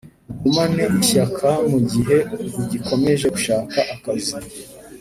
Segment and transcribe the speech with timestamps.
[0.35, 2.17] ugumane ishyaka mu gihe
[2.61, 4.33] ugikomeje gushaka akazi